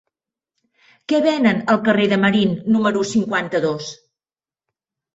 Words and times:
Què 1.13 1.19
venen 1.25 1.61
al 1.75 1.81
carrer 1.89 2.09
de 2.15 2.21
Marín 2.25 2.57
número 2.79 3.07
cinquanta-dos? 3.13 3.95